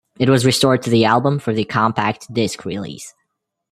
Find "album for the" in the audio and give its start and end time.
1.05-1.63